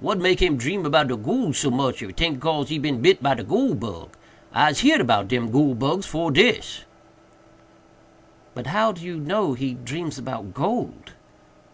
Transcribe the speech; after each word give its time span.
What 0.00 0.16
make 0.16 0.40
him 0.40 0.56
dream 0.56 0.82
'bout 0.82 1.08
de 1.08 1.14
goole 1.18 1.52
so 1.52 1.70
much, 1.70 2.00
if 2.02 2.16
'taint 2.16 2.40
cause 2.40 2.70
he 2.70 2.78
bit 2.78 3.22
by 3.22 3.34
de 3.34 3.44
goole 3.44 3.74
bug? 3.74 4.16
Ise 4.56 4.80
heerd 4.80 5.06
'bout 5.06 5.28
dem 5.28 5.50
goole 5.50 5.74
bugs 5.74 6.06
fore 6.06 6.30
dis." 6.30 6.84
"But 8.54 8.68
how 8.68 8.92
do 8.92 9.02
you 9.04 9.18
know 9.20 9.52
he 9.52 9.74
dreams 9.74 10.16
about 10.16 10.54
gold?" 10.54 11.12